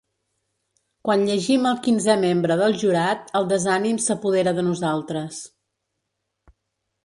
Quan 1.07 1.25
llegim 1.29 1.67
el 1.71 1.77
quinzè 1.89 2.15
membre 2.23 2.57
del 2.63 2.75
jurat 2.85 3.31
el 3.41 3.47
desànim 3.53 4.03
s'apodera 4.07 4.57
de 4.61 4.67
nosaltres. 4.73 5.41